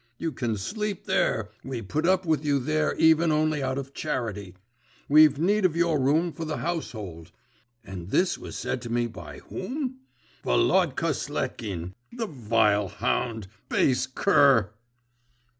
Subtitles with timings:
[0.17, 4.55] "You can sleep there; we put up with you there even only out of charity;
[5.07, 7.31] we've need of your room for the household."
[7.83, 9.99] And this was said to me by whom?
[10.43, 11.93] Volodka Sletkin!
[12.11, 14.71] the vile hound, the base cur!